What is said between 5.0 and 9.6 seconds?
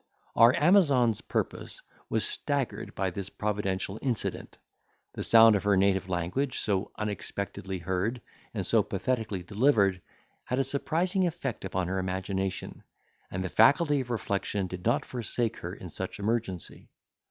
the sound of her native language, so unexpectedly heard, and so pathetically